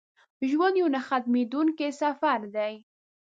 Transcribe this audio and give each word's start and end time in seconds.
ژوند 0.49 0.75
یو 0.81 0.87
نه 0.95 1.01
ختمېدونکی 1.07 1.89
سفر 2.01 2.39
دی. 2.55 2.73